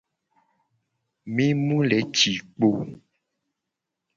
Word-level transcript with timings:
Mi 1.33 1.45
mu 1.65 1.77
le 1.89 1.97
ci 2.15 2.33
kpo 2.53 2.67
o. 2.79 2.81